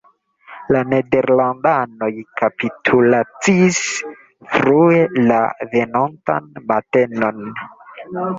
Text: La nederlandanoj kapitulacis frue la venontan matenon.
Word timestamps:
La 0.75 0.79
nederlandanoj 0.93 2.09
kapitulacis 2.41 3.83
frue 4.55 5.03
la 5.29 5.39
venontan 5.77 6.51
matenon. 6.73 7.47